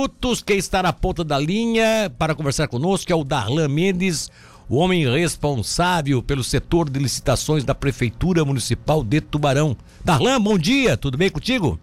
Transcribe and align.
minutos. 0.00 0.44
Quem 0.44 0.58
está 0.58 0.80
na 0.80 0.92
ponta 0.92 1.24
da 1.24 1.36
linha 1.36 2.08
para 2.16 2.32
conversar 2.32 2.68
conosco 2.68 3.10
é 3.10 3.16
o 3.16 3.24
Darlan 3.24 3.66
Mendes, 3.66 4.30
o 4.68 4.76
homem 4.76 5.04
responsável 5.10 6.22
pelo 6.22 6.44
setor 6.44 6.88
de 6.88 7.00
licitações 7.00 7.64
da 7.64 7.74
Prefeitura 7.74 8.44
Municipal 8.44 9.02
de 9.02 9.20
Tubarão. 9.20 9.76
Darlan, 10.04 10.40
bom 10.40 10.56
dia, 10.56 10.96
tudo 10.96 11.18
bem 11.18 11.28
contigo? 11.28 11.80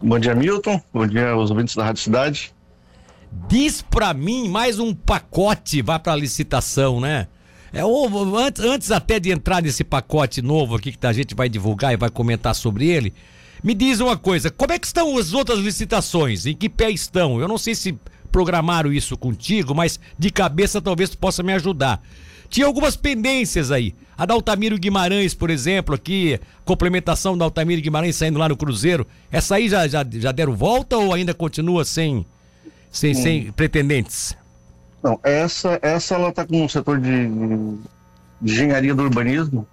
Bom 0.00 0.16
dia, 0.16 0.32
Milton. 0.32 0.80
Bom 0.94 1.08
dia 1.08 1.30
aos 1.30 1.50
ouvintes 1.50 1.74
da 1.74 1.86
Rádio 1.86 2.04
Cidade. 2.04 2.54
Diz 3.48 3.82
para 3.82 4.14
mim 4.14 4.48
mais 4.48 4.78
um 4.78 4.94
pacote 4.94 5.82
vai 5.82 5.98
para 5.98 6.14
licitação, 6.14 7.00
né? 7.00 7.26
É, 7.72 7.80
antes, 7.82 8.62
antes 8.62 8.90
até 8.92 9.18
de 9.18 9.32
entrar 9.32 9.60
nesse 9.60 9.82
pacote 9.82 10.40
novo 10.40 10.76
aqui 10.76 10.92
que 10.92 11.04
a 11.04 11.12
gente 11.12 11.34
vai 11.34 11.48
divulgar 11.48 11.92
e 11.92 11.96
vai 11.96 12.10
comentar 12.10 12.54
sobre 12.54 12.86
ele, 12.86 13.12
me 13.62 13.74
diz 13.74 14.00
uma 14.00 14.16
coisa, 14.16 14.50
como 14.50 14.72
é 14.72 14.78
que 14.78 14.86
estão 14.86 15.16
as 15.16 15.32
outras 15.32 15.58
licitações? 15.58 16.46
Em 16.46 16.54
que 16.54 16.68
pé 16.68 16.90
estão? 16.90 17.40
Eu 17.40 17.48
não 17.48 17.58
sei 17.58 17.74
se 17.74 17.98
programaram 18.30 18.92
isso 18.92 19.16
contigo, 19.16 19.74
mas 19.74 19.98
de 20.18 20.30
cabeça 20.30 20.80
talvez 20.80 21.10
tu 21.10 21.18
possa 21.18 21.42
me 21.42 21.52
ajudar. 21.52 22.02
Tinha 22.48 22.66
algumas 22.66 22.96
pendências 22.96 23.70
aí. 23.70 23.94
A 24.16 24.24
da 24.24 24.34
Altamiro 24.34 24.78
Guimarães, 24.78 25.34
por 25.34 25.50
exemplo, 25.50 25.94
aqui, 25.94 26.40
complementação 26.64 27.36
da 27.36 27.44
Altamiro 27.44 27.80
Guimarães 27.80 28.16
saindo 28.16 28.38
lá 28.38 28.48
no 28.48 28.56
Cruzeiro. 28.56 29.06
Essa 29.30 29.56
aí 29.56 29.68
já, 29.68 29.86
já, 29.86 30.04
já 30.10 30.32
deram 30.32 30.56
volta 30.56 30.96
ou 30.96 31.12
ainda 31.12 31.34
continua 31.34 31.84
sem, 31.84 32.24
sem, 32.90 33.12
hum. 33.12 33.14
sem 33.14 33.52
pretendentes? 33.52 34.36
Não, 35.02 35.20
essa, 35.22 35.78
essa 35.82 36.14
ela 36.14 36.30
está 36.30 36.44
com 36.44 36.64
o 36.64 36.68
setor 36.68 36.98
de, 37.00 37.28
de 37.28 38.52
engenharia 38.52 38.94
do 38.94 39.02
urbanismo, 39.02 39.66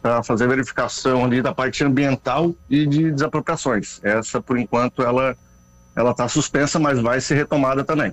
para 0.00 0.22
fazer 0.22 0.44
a 0.44 0.48
verificação 0.48 1.24
ali 1.24 1.42
da 1.42 1.52
parte 1.52 1.84
ambiental 1.84 2.54
e 2.68 2.86
de 2.86 3.10
desapropriações. 3.10 4.00
Essa, 4.02 4.40
por 4.40 4.58
enquanto, 4.58 5.02
ela 5.02 5.36
ela 5.98 6.12
está 6.12 6.28
suspensa, 6.28 6.78
mas 6.78 7.00
vai 7.00 7.20
ser 7.20 7.34
retomada 7.34 7.82
também. 7.82 8.12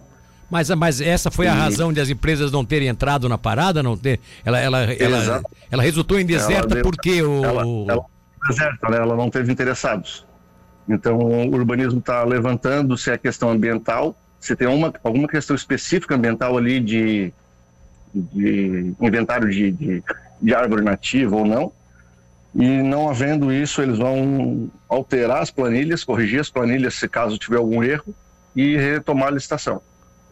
Mas, 0.49 0.69
mas 0.71 1.01
essa 1.01 1.29
foi 1.29 1.47
a 1.47 1.53
razão 1.53 1.93
de 1.93 1.99
as 1.99 2.09
empresas 2.09 2.51
não 2.51 2.65
terem 2.65 2.87
entrado 2.87 3.29
na 3.29 3.37
parada, 3.37 3.83
não 3.83 3.95
ter? 3.95 4.19
Ela, 4.43 4.59
ela, 4.59 4.83
ela, 4.93 5.43
ela 5.69 5.83
resultou 5.83 6.19
em 6.19 6.25
deserta 6.25 6.81
porque 6.81 7.21
o. 7.21 7.43
Ela, 7.43 7.61
ela, 7.61 8.05
deserta, 8.47 8.89
né? 8.89 8.97
ela 8.97 9.15
não 9.15 9.29
teve 9.29 9.51
interessados. 9.51 10.25
Então 10.87 11.17
o 11.17 11.55
urbanismo 11.55 11.99
está 11.99 12.23
levantando 12.23 12.97
se 12.97 13.11
é 13.11 13.17
questão 13.17 13.49
ambiental, 13.49 14.15
se 14.39 14.55
tem 14.55 14.67
uma, 14.67 14.93
alguma 15.03 15.27
questão 15.27 15.55
específica 15.55 16.15
ambiental 16.15 16.57
ali 16.57 16.79
de, 16.79 17.33
de 18.33 18.93
inventário 18.99 19.49
de, 19.49 19.71
de, 19.71 20.03
de 20.41 20.55
árvore 20.55 20.83
nativa 20.83 21.35
ou 21.35 21.45
não. 21.45 21.71
E 22.53 22.65
não 22.65 23.09
havendo 23.09 23.51
isso, 23.51 23.81
eles 23.81 23.97
vão 23.97 24.69
alterar 24.87 25.41
as 25.41 25.51
planilhas, 25.51 26.03
corrigir 26.03 26.39
as 26.39 26.49
planilhas 26.49 26.93
se 26.95 27.07
caso 27.07 27.37
tiver 27.37 27.57
algum 27.57 27.83
erro 27.83 28.15
e 28.55 28.77
retomar 28.77 29.27
a 29.27 29.31
licitação. 29.31 29.81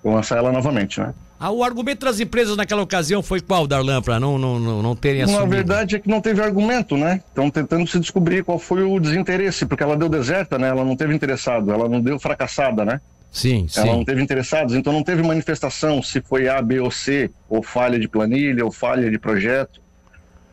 Vão 0.02 0.14
lançar 0.16 0.38
ela 0.38 0.52
novamente, 0.52 1.02
né? 1.02 1.14
Ah, 1.40 1.52
o 1.52 1.62
argumento 1.62 2.06
das 2.06 2.22
empresas 2.22 2.56
naquela 2.56 2.82
ocasião 2.82 3.22
foi 3.22 3.42
qual, 3.42 3.68
Darlan, 3.68 4.02
para 4.02 4.18
não, 4.18 4.38
não, 4.38 4.58
não, 4.58 4.82
não 4.82 4.96
terem 4.96 5.24
assumido? 5.24 5.44
Na 5.44 5.50
verdade 5.50 5.98
é 5.98 6.00
que 6.00 6.08
não 6.08 6.22
teve 6.22 6.42
argumento, 6.42 6.96
né? 6.96 7.22
Estão 7.28 7.50
tentando 7.50 7.86
se 7.86 8.00
descobrir 8.00 8.46
qual 8.46 8.58
foi 8.58 8.84
o 8.84 8.98
desinteresse, 8.98 9.66
porque 9.66 9.84
ela 9.84 9.98
deu 9.98 10.08
deserta, 10.08 10.58
né? 10.58 10.70
Ela 10.70 10.86
não 10.86 10.96
teve 10.96 11.14
interessado, 11.14 11.74
ela 11.74 11.90
não 11.90 12.00
deu 12.00 12.18
fracassada, 12.18 12.86
né? 12.86 13.02
Sim, 13.34 13.68
ela 13.76 13.88
sim. 13.88 13.92
não 13.92 14.06
teve 14.06 14.22
interessados, 14.22 14.76
então 14.76 14.94
não 14.94 15.04
teve 15.04 15.24
manifestação 15.24 16.04
se 16.04 16.22
foi 16.22 16.48
A, 16.48 16.62
B 16.62 16.80
ou 16.80 16.92
C, 16.92 17.32
ou 17.50 17.64
falha 17.64 18.00
de 18.00 18.08
planilha, 18.08 18.64
ou 18.64 18.72
falha 18.72 19.10
de 19.10 19.18
projeto. 19.18 19.82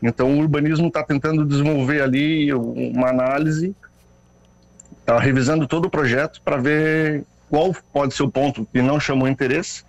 Então, 0.03 0.34
o 0.34 0.39
urbanismo 0.39 0.89
está 0.89 1.05
tentando 1.05 1.45
desenvolver 1.45 2.01
ali 2.01 2.51
uma 2.55 3.11
análise, 3.11 3.77
está 4.98 5.19
revisando 5.19 5.67
todo 5.69 5.84
o 5.84 5.91
projeto 5.91 6.41
para 6.42 6.56
ver 6.56 7.25
qual 7.51 7.77
pode 7.92 8.14
ser 8.14 8.23
o 8.23 8.31
ponto 8.31 8.67
que 8.73 8.81
não 8.81 8.98
chamou 8.98 9.28
interesse 9.28 9.84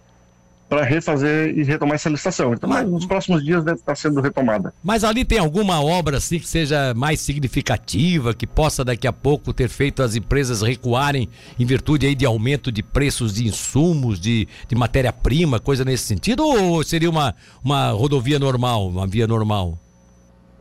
para 0.72 0.86
refazer 0.86 1.54
e 1.60 1.64
retomar 1.64 1.96
essa 1.96 2.08
licitação. 2.08 2.54
Então, 2.54 2.70
mas, 2.70 2.90
nos 2.90 3.06
próximos 3.06 3.44
dias 3.44 3.62
deve 3.62 3.80
estar 3.80 3.94
sendo 3.94 4.22
retomada. 4.22 4.74
Mas 4.82 5.04
ali 5.04 5.26
tem 5.26 5.38
alguma 5.38 5.84
obra 5.84 6.16
assim 6.16 6.40
que 6.40 6.48
seja 6.48 6.94
mais 6.96 7.20
significativa, 7.20 8.34
que 8.34 8.48
possa 8.48 8.82
daqui 8.86 9.06
a 9.06 9.12
pouco 9.12 9.52
ter 9.52 9.68
feito 9.68 10.02
as 10.02 10.16
empresas 10.16 10.62
recuarem 10.62 11.28
em 11.60 11.66
virtude 11.66 12.08
aí 12.08 12.16
de 12.16 12.26
aumento 12.26 12.72
de 12.72 12.82
preços 12.82 13.34
de 13.34 13.46
insumos, 13.46 14.18
de, 14.18 14.48
de 14.66 14.74
matéria-prima, 14.74 15.60
coisa 15.60 15.84
nesse 15.84 16.06
sentido? 16.06 16.46
Ou 16.46 16.82
seria 16.86 17.10
uma, 17.10 17.36
uma 17.62 17.90
rodovia 17.90 18.40
normal, 18.40 18.88
uma 18.88 19.06
via 19.06 19.28
normal? 19.28 19.78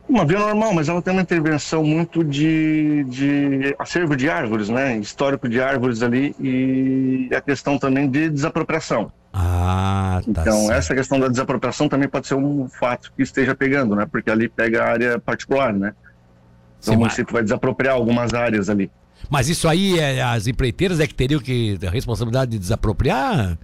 Uma 0.09 0.25
via 0.25 0.39
normal, 0.39 0.73
mas 0.73 0.89
ela 0.89 1.01
tem 1.01 1.13
uma 1.13 1.21
intervenção 1.21 1.85
muito 1.85 2.21
de, 2.21 3.05
de 3.05 3.73
acervo 3.79 4.17
de 4.17 4.29
árvores, 4.29 4.67
né? 4.67 4.97
Histórico 4.97 5.47
de 5.47 5.61
árvores 5.61 6.03
ali 6.03 6.35
e 6.37 7.29
a 7.33 7.39
questão 7.39 7.79
também 7.79 8.09
de 8.09 8.29
desapropriação. 8.29 9.09
Ah, 9.33 10.21
tá 10.33 10.41
Então, 10.41 10.59
certo. 10.61 10.71
essa 10.71 10.95
questão 10.95 11.19
da 11.19 11.27
desapropriação 11.27 11.87
também 11.87 12.09
pode 12.09 12.27
ser 12.27 12.35
um 12.35 12.67
fato 12.67 13.11
que 13.15 13.23
esteja 13.23 13.55
pegando, 13.55 13.95
né? 13.95 14.05
Porque 14.05 14.29
ali 14.29 14.49
pega 14.49 14.83
a 14.83 14.89
área 14.89 15.19
particular, 15.19 15.73
né? 15.73 15.93
Então, 16.79 16.93
Sim, 16.93 16.95
o 16.95 16.99
município 16.99 17.27
mas... 17.27 17.33
vai 17.33 17.43
desapropriar 17.43 17.95
algumas 17.95 18.33
áreas 18.33 18.69
ali. 18.69 18.91
Mas 19.29 19.47
isso 19.47 19.67
aí, 19.67 19.99
é, 19.99 20.21
as 20.21 20.47
empreiteiras 20.47 20.99
é 20.99 21.07
que 21.07 21.13
teriam 21.13 21.39
que 21.39 21.77
a 21.85 21.89
responsabilidade 21.89 22.51
de 22.51 22.59
desapropriar? 22.59 23.57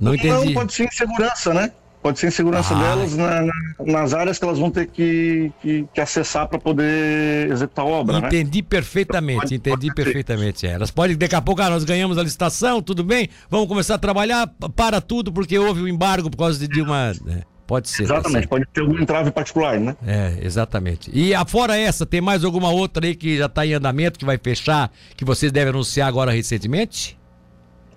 Não 0.00 0.14
entendi. 0.14 0.28
Não, 0.46 0.52
pode 0.52 0.72
ser 0.74 0.84
insegurança, 0.84 1.54
né? 1.54 1.70
Pode 2.04 2.18
ser 2.18 2.26
insegurança 2.26 2.76
ah. 2.76 2.78
delas 2.82 3.16
na, 3.16 3.40
na, 3.40 3.52
nas 3.78 4.12
áreas 4.12 4.38
que 4.38 4.44
elas 4.44 4.58
vão 4.58 4.70
ter 4.70 4.86
que, 4.88 5.50
que, 5.62 5.88
que 5.90 6.00
acessar 6.02 6.46
para 6.46 6.58
poder 6.58 7.50
executar 7.50 7.82
a 7.82 7.88
obra. 7.88 8.20
Né? 8.20 8.26
Entendi 8.26 8.60
né? 8.60 8.66
perfeitamente, 8.68 9.40
pode, 9.40 9.54
entendi 9.54 9.86
pode 9.86 9.94
perfeitamente. 9.94 10.66
É. 10.66 10.72
Elas 10.72 10.90
podem, 10.90 11.16
daqui 11.16 11.34
a 11.34 11.40
pouco, 11.40 11.62
ah, 11.62 11.70
nós 11.70 11.82
ganhamos 11.82 12.18
a 12.18 12.22
licitação, 12.22 12.82
tudo 12.82 13.02
bem, 13.02 13.30
vamos 13.48 13.66
começar 13.68 13.94
a 13.94 13.98
trabalhar, 13.98 14.46
para 14.76 15.00
tudo, 15.00 15.32
porque 15.32 15.58
houve 15.58 15.80
um 15.80 15.88
embargo 15.88 16.28
por 16.28 16.36
causa 16.36 16.58
de, 16.58 16.68
de 16.68 16.82
uma. 16.82 17.12
É, 17.26 17.42
pode 17.66 17.88
ser. 17.88 18.02
Exatamente, 18.02 18.42
tá 18.42 18.48
pode 18.48 18.66
ter 18.66 18.82
algum 18.82 19.00
entrave 19.00 19.30
particular, 19.30 19.80
né? 19.80 19.96
É, 20.06 20.40
exatamente. 20.42 21.10
E 21.10 21.32
fora 21.46 21.74
essa, 21.74 22.04
tem 22.04 22.20
mais 22.20 22.44
alguma 22.44 22.68
outra 22.68 23.06
aí 23.06 23.14
que 23.14 23.38
já 23.38 23.46
está 23.46 23.64
em 23.64 23.72
andamento, 23.72 24.18
que 24.18 24.26
vai 24.26 24.36
fechar, 24.36 24.92
que 25.16 25.24
vocês 25.24 25.50
devem 25.50 25.70
anunciar 25.70 26.06
agora 26.06 26.30
recentemente? 26.30 27.16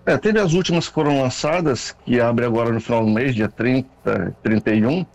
É, 0.07 0.17
teve 0.17 0.39
as 0.39 0.53
últimas 0.53 0.87
que 0.87 0.93
foram 0.93 1.21
lançadas, 1.21 1.93
que 2.05 2.17
abre 2.21 2.45
agora 2.45 2.71
no 2.71 2.79
final 2.79 3.03
do 3.03 3.11
mês, 3.11 3.35
dia 3.35 3.49
30, 3.49 4.33
31, 4.41 5.05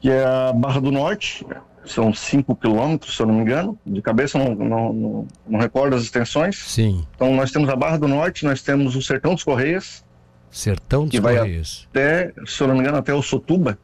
que 0.00 0.10
é 0.10 0.24
a 0.24 0.52
Barra 0.52 0.80
do 0.80 0.90
Norte, 0.90 1.46
são 1.84 2.12
5 2.12 2.56
quilômetros, 2.56 3.14
se 3.14 3.22
eu 3.22 3.26
não 3.26 3.34
me 3.36 3.42
engano, 3.42 3.78
de 3.86 4.02
cabeça 4.02 4.36
não, 4.40 4.56
não, 4.56 4.92
não, 4.92 5.28
não, 5.46 5.60
recordo 5.60 5.94
as 5.94 6.02
extensões. 6.02 6.56
Sim. 6.66 7.06
Então 7.14 7.32
nós 7.36 7.52
temos 7.52 7.68
a 7.68 7.76
Barra 7.76 7.96
do 7.96 8.08
Norte, 8.08 8.44
nós 8.44 8.60
temos 8.60 8.96
o 8.96 9.02
Sertão 9.02 9.34
dos 9.34 9.44
Correias. 9.44 10.04
Sertão 10.50 11.02
dos 11.02 11.12
que 11.12 11.20
Correias. 11.20 11.86
Vai 11.94 12.02
até, 12.02 12.32
se 12.44 12.60
eu 12.60 12.66
não 12.66 12.74
me 12.74 12.80
engano, 12.80 12.98
até 12.98 13.14
o 13.14 13.22
Sotuba. 13.22 13.78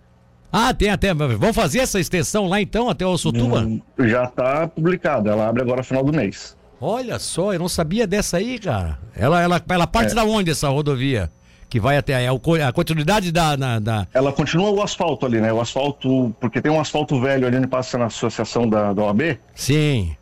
Ah, 0.50 0.74
tem 0.74 0.90
até. 0.90 1.14
Vamos 1.14 1.54
fazer 1.54 1.78
essa 1.78 2.00
extensão 2.00 2.48
lá 2.48 2.60
então, 2.60 2.88
até 2.88 3.06
o 3.06 3.16
Sotuba? 3.16 3.60
Hum, 3.60 3.80
já 4.00 4.24
está 4.24 4.66
publicada, 4.66 5.30
ela 5.30 5.48
abre 5.48 5.62
agora 5.62 5.78
no 5.78 5.84
final 5.84 6.02
do 6.02 6.12
mês. 6.12 6.57
Olha 6.80 7.18
só, 7.18 7.52
eu 7.52 7.58
não 7.58 7.68
sabia 7.68 8.06
dessa 8.06 8.36
aí, 8.36 8.58
cara. 8.58 8.98
Ela, 9.16 9.42
ela, 9.42 9.62
ela 9.68 9.86
parte 9.86 10.12
é. 10.12 10.14
da 10.14 10.24
onde 10.24 10.50
essa 10.50 10.68
rodovia? 10.68 11.30
Que 11.68 11.78
vai 11.78 11.98
até 11.98 12.24
é 12.24 12.28
a 12.28 12.72
continuidade 12.72 13.30
da, 13.30 13.56
na, 13.56 13.78
da. 13.78 14.06
Ela 14.14 14.32
continua 14.32 14.70
o 14.70 14.82
asfalto 14.82 15.26
ali, 15.26 15.38
né? 15.38 15.52
O 15.52 15.60
asfalto. 15.60 16.34
Porque 16.40 16.62
tem 16.62 16.72
um 16.72 16.80
asfalto 16.80 17.20
velho 17.20 17.46
ali 17.46 17.58
onde 17.58 17.66
passa 17.66 17.98
na 17.98 18.06
associação 18.06 18.66
da, 18.66 18.94
da 18.94 19.02
OAB. 19.02 19.38
Sim. 19.54 20.16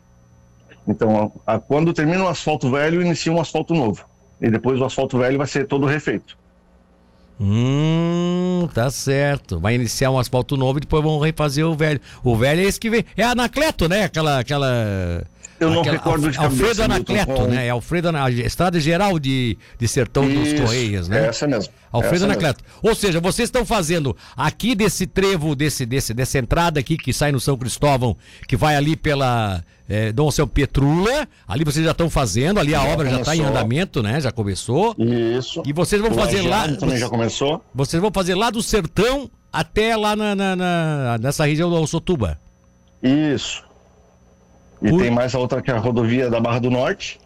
Então, 0.88 1.32
a, 1.46 1.54
a, 1.54 1.58
quando 1.60 1.92
termina 1.92 2.24
o 2.24 2.28
asfalto 2.28 2.68
velho, 2.70 3.00
inicia 3.00 3.32
um 3.32 3.40
asfalto 3.40 3.74
novo. 3.74 4.04
E 4.40 4.50
depois 4.50 4.80
o 4.80 4.84
asfalto 4.84 5.18
velho 5.18 5.38
vai 5.38 5.46
ser 5.46 5.66
todo 5.66 5.86
refeito. 5.86 6.36
Hum, 7.38 8.68
tá 8.72 8.90
certo. 8.90 9.60
Vai 9.60 9.74
iniciar 9.74 10.10
um 10.10 10.18
asfalto 10.18 10.56
novo 10.56 10.78
e 10.78 10.80
depois 10.80 11.02
vão 11.02 11.18
refazer 11.18 11.66
o 11.66 11.74
velho. 11.74 12.00
O 12.24 12.34
velho 12.34 12.60
é 12.60 12.64
esse 12.64 12.80
que 12.80 12.90
vem. 12.90 13.04
É 13.16 13.22
Anacleto, 13.22 13.88
né? 13.88 14.04
Aquela. 14.04 14.38
aquela 14.38 15.22
eu 15.58 15.70
não 15.70 15.80
Aquela, 15.80 15.96
recordo 15.96 16.30
de 16.30 16.36
cabeça. 16.36 16.62
Alfredo 16.62 16.82
Anacleto, 16.82 17.32
com... 17.32 17.46
né? 17.46 17.66
É 17.66 17.70
Alfredo 17.70 18.08
Anacleto, 18.08 18.46
Estrada 18.46 18.80
Geral 18.80 19.18
de, 19.18 19.56
de 19.78 19.88
Sertão 19.88 20.28
Isso, 20.28 20.54
dos 20.54 20.60
Correias, 20.60 21.08
né? 21.08 21.24
É 21.24 21.28
essa 21.28 21.46
mesmo. 21.46 21.72
Alfredo 21.90 22.16
essa 22.16 22.24
Anacleto. 22.26 22.64
Mesmo. 22.64 22.88
Ou 22.88 22.94
seja, 22.94 23.20
vocês 23.20 23.48
estão 23.48 23.64
fazendo 23.64 24.16
aqui 24.36 24.74
desse 24.74 25.06
trevo, 25.06 25.54
desse, 25.54 25.86
desse, 25.86 26.12
dessa 26.12 26.38
entrada 26.38 26.78
aqui 26.80 26.96
que 26.96 27.12
sai 27.12 27.32
no 27.32 27.40
São 27.40 27.56
Cristóvão, 27.56 28.16
que 28.46 28.56
vai 28.56 28.76
ali 28.76 28.96
pela 28.96 29.64
é, 29.88 30.12
Dom 30.12 30.30
Seu 30.30 30.46
Petrula, 30.46 31.28
ali 31.46 31.64
vocês 31.64 31.84
já 31.84 31.92
estão 31.92 32.10
fazendo, 32.10 32.60
ali 32.60 32.74
a 32.74 32.82
já 32.82 32.88
obra 32.88 33.10
já 33.10 33.20
está 33.20 33.36
em 33.36 33.42
andamento, 33.42 34.02
né? 34.02 34.20
Já 34.20 34.32
começou. 34.32 34.94
Isso. 34.98 35.62
E 35.64 35.72
vocês 35.72 36.00
vão 36.00 36.12
fazer 36.12 36.42
lá. 36.42 36.68
Também 36.76 36.98
já 36.98 37.08
começou. 37.08 37.64
Vocês 37.74 38.00
vão 38.00 38.10
fazer 38.12 38.34
lá 38.34 38.50
do 38.50 38.62
Sertão 38.62 39.30
até 39.52 39.96
lá 39.96 40.14
na, 40.14 40.34
na, 40.34 40.56
na 40.56 41.18
nessa 41.18 41.46
região 41.46 41.70
do 41.70 41.76
Alçotuba. 41.76 42.38
Isso. 43.02 43.65
E 44.82 44.90
Por... 44.90 45.00
tem 45.00 45.10
mais 45.10 45.34
a 45.34 45.38
outra 45.38 45.62
que 45.62 45.70
é 45.70 45.74
a 45.74 45.78
rodovia 45.78 46.28
da 46.28 46.40
Barra 46.40 46.60
do 46.60 46.70
Norte. 46.70 47.18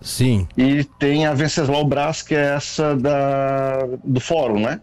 Sim. 0.00 0.48
E 0.56 0.84
tem 0.98 1.26
a 1.26 1.34
Venceslau 1.34 1.84
Brás, 1.84 2.22
que 2.22 2.34
é 2.34 2.54
essa 2.54 2.96
da, 2.96 3.86
do 4.02 4.20
fórum, 4.20 4.60
né? 4.60 4.80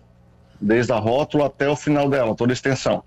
Desde 0.62 0.92
a 0.92 0.98
rótula 0.98 1.48
até 1.48 1.68
o 1.68 1.76
final 1.76 2.10
dela, 2.10 2.36
toda 2.36 2.52
a 2.52 2.56
extensão. 2.56 3.04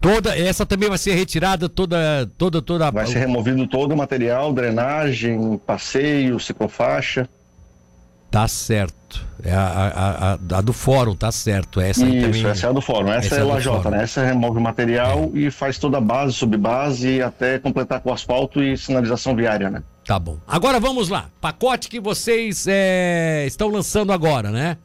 Toda, 0.00 0.38
essa 0.38 0.64
também 0.64 0.88
vai 0.88 0.98
ser 0.98 1.14
retirada 1.14 1.68
toda, 1.68 2.30
toda, 2.38 2.62
toda. 2.62 2.90
Vai 2.90 3.06
ser 3.06 3.18
removido 3.18 3.66
todo 3.66 3.92
o 3.92 3.96
material, 3.96 4.52
drenagem, 4.52 5.58
passeio, 5.66 6.38
ciclofaixa. 6.38 7.28
Tá 8.30 8.46
certo. 8.46 9.26
É 9.42 9.52
a, 9.52 9.62
a, 9.62 10.32
a, 10.32 10.58
a 10.58 10.60
do 10.60 10.72
fórum, 10.72 11.14
tá 11.14 11.32
certo. 11.32 11.80
Essa 11.80 12.06
Isso, 12.06 12.20
também... 12.26 12.46
essa 12.46 12.66
é 12.66 12.68
a 12.68 12.72
do 12.72 12.80
fórum. 12.80 13.08
Essa, 13.10 13.26
essa 13.26 13.36
é 13.36 13.40
a 13.40 13.54
LJ, 13.56 13.90
né? 13.90 14.02
Essa 14.02 14.24
remove 14.24 14.58
o 14.58 14.60
material 14.60 15.30
é. 15.34 15.38
e 15.38 15.50
faz 15.50 15.78
toda 15.78 15.98
a 15.98 16.00
base, 16.00 16.34
subbase, 16.34 17.22
até 17.22 17.58
completar 17.58 18.00
com 18.00 18.12
asfalto 18.12 18.62
e 18.62 18.76
sinalização 18.76 19.34
viária, 19.34 19.70
né? 19.70 19.82
Tá 20.04 20.18
bom. 20.18 20.38
Agora 20.46 20.78
vamos 20.78 21.08
lá. 21.08 21.30
Pacote 21.40 21.88
que 21.88 22.00
vocês 22.00 22.66
é, 22.68 23.44
estão 23.46 23.68
lançando 23.68 24.12
agora, 24.12 24.50
né? 24.50 24.76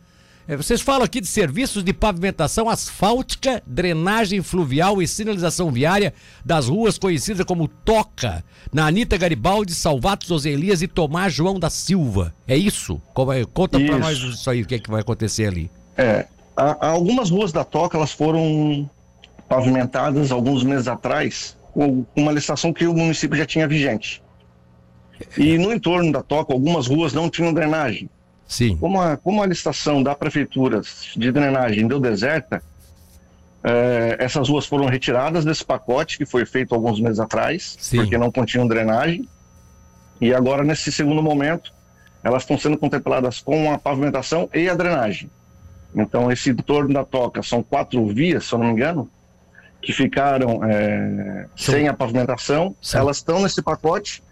É, 0.45 0.57
vocês 0.57 0.81
falam 0.81 1.03
aqui 1.03 1.21
de 1.21 1.27
serviços 1.27 1.83
de 1.83 1.93
pavimentação 1.93 2.67
asfáltica, 2.69 3.63
drenagem 3.65 4.41
fluvial 4.41 5.01
e 5.01 5.07
sinalização 5.07 5.71
viária 5.71 6.13
das 6.43 6.67
ruas 6.67 6.97
conhecidas 6.97 7.45
como 7.45 7.67
Toca, 7.67 8.43
na 8.71 8.87
Anitta 8.87 9.17
Garibaldi, 9.17 9.73
Salvato 9.73 10.27
José 10.27 10.51
e 10.51 10.87
Tomás 10.87 11.33
João 11.33 11.57
da 11.57 11.69
Silva. 11.69 12.33
É 12.45 12.57
isso? 12.57 13.01
É? 13.33 13.45
Conta 13.53 13.79
para 13.79 13.97
nós 13.97 14.17
isso 14.17 14.49
aí, 14.49 14.61
o 14.63 14.65
que, 14.65 14.75
é 14.75 14.79
que 14.79 14.91
vai 14.91 14.99
acontecer 14.99 15.47
ali. 15.47 15.71
É, 15.95 16.27
algumas 16.55 17.29
ruas 17.29 17.53
da 17.53 17.63
Toca 17.63 17.97
elas 17.97 18.11
foram 18.11 18.89
pavimentadas 19.47 20.31
alguns 20.31 20.63
meses 20.63 20.89
atrás 20.89 21.57
com 21.71 22.05
uma 22.15 22.31
licitação 22.33 22.73
que 22.73 22.85
o 22.85 22.93
município 22.93 23.37
já 23.37 23.45
tinha 23.45 23.67
vigente. 23.67 24.21
E 25.37 25.57
no 25.57 25.71
entorno 25.71 26.11
da 26.11 26.21
Toca, 26.21 26.51
algumas 26.51 26.87
ruas 26.87 27.13
não 27.13 27.29
tinham 27.29 27.53
drenagem. 27.53 28.09
Sim. 28.47 28.77
Como 28.77 29.01
a, 29.01 29.17
como 29.17 29.41
a 29.41 29.45
licitação 29.45 30.03
da 30.03 30.13
prefeitura 30.13 30.81
de 31.15 31.31
drenagem 31.31 31.87
deu 31.87 31.99
deserta, 31.99 32.61
é, 33.63 34.17
essas 34.19 34.49
ruas 34.49 34.65
foram 34.65 34.85
retiradas 34.85 35.45
desse 35.45 35.63
pacote 35.63 36.17
que 36.17 36.25
foi 36.25 36.45
feito 36.45 36.75
alguns 36.75 36.99
meses 36.99 37.19
atrás, 37.19 37.77
Sim. 37.79 37.97
porque 37.97 38.17
não 38.17 38.31
continham 38.31 38.67
drenagem. 38.67 39.27
E 40.19 40.33
agora, 40.33 40.63
nesse 40.63 40.91
segundo 40.91 41.23
momento, 41.23 41.73
elas 42.23 42.43
estão 42.43 42.57
sendo 42.57 42.77
contempladas 42.77 43.41
com 43.41 43.71
a 43.71 43.77
pavimentação 43.77 44.49
e 44.53 44.69
a 44.69 44.75
drenagem. 44.75 45.29
Então, 45.95 46.31
esse 46.31 46.49
entorno 46.49 46.93
da 46.93 47.03
toca 47.03 47.41
são 47.43 47.61
quatro 47.61 48.05
vias, 48.07 48.45
se 48.45 48.53
eu 48.53 48.59
não 48.59 48.67
me 48.67 48.73
engano, 48.73 49.09
que 49.81 49.91
ficaram 49.93 50.63
é, 50.63 51.47
sem 51.55 51.87
a 51.87 51.93
pavimentação. 51.93 52.75
Sim. 52.81 52.97
Elas 52.97 53.17
estão 53.17 53.41
nesse 53.41 53.61
pacote 53.61 54.23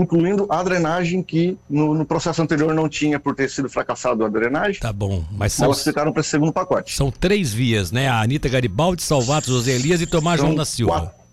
incluindo 0.00 0.46
a 0.50 0.62
drenagem 0.62 1.22
que 1.22 1.56
no, 1.68 1.94
no, 1.94 2.04
processo 2.04 2.42
anterior 2.42 2.74
não 2.74 2.88
tinha 2.88 3.18
por 3.20 3.34
ter 3.34 3.48
sido 3.48 3.68
fracassado 3.68 4.24
a 4.24 4.28
drenagem. 4.28 4.80
Tá 4.80 4.92
bom, 4.92 5.24
mas 5.30 5.52
são, 5.52 5.66
elas 5.66 5.82
ficaram 5.82 6.12
para 6.12 6.20
esse 6.20 6.30
segundo 6.30 6.52
pacote. 6.52 6.94
São 6.94 7.10
três 7.10 7.52
vias, 7.52 7.92
né? 7.92 8.08
A 8.08 8.20
Anitta 8.20 8.48
Garibaldi, 8.48 9.02
Salvato 9.02 9.48
José 9.48 9.72
Elias 9.72 10.00
e 10.00 10.06
Tomás 10.06 10.40
João 10.40 10.54
da 10.54 10.64
Silva. 10.64 10.92
Quatro. 10.92 11.24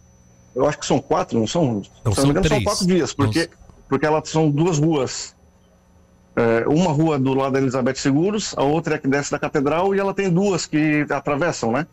Eu 0.54 0.68
acho 0.68 0.80
que 0.80 0.86
são 0.86 1.00
quatro, 1.00 1.40
não 1.40 1.48
são? 1.48 1.81
Não, 2.04 2.13
são, 2.13 2.34
três. 2.34 2.48
são 2.48 2.63
quatro 2.63 2.86
vias, 2.86 3.13
porque, 3.13 3.40
não... 3.40 3.48
porque 3.90 4.06
elas 4.06 4.30
são 4.30 4.50
duas 4.50 4.78
ruas. 4.78 5.34
É, 6.36 6.66
uma 6.68 6.92
rua 6.92 7.19
do 7.19 7.34
lado 7.34 7.54
da 7.54 7.60
Elizabeth 7.60 7.96
Seguros, 7.96 8.54
a 8.58 8.63
outra 8.63 8.96
é 8.96 8.98
que 8.98 9.08
desce 9.08 9.31
da 9.31 9.40
Catedral 9.40 9.94
e 9.94 10.00
ela 10.00 10.13
tem 10.13 10.30
duas 10.30 10.66
que 10.66 11.06
atravessam, 11.10 11.72
né? 11.72 11.86